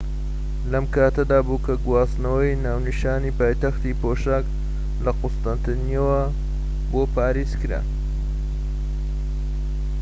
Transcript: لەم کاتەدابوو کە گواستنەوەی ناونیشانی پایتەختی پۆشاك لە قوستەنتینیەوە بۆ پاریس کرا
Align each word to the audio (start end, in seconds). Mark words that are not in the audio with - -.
لەم 0.71 0.85
کاتەدابوو 0.95 1.63
کە 1.65 1.73
گواستنەوەی 1.85 2.59
ناونیشانی 2.65 3.35
پایتەختی 3.39 3.97
پۆشاك 4.01 4.45
لە 5.05 5.11
قوستەنتینیەوە 5.19 6.21
بۆ 6.91 7.01
پاریس 7.15 7.51
کرا 7.61 7.81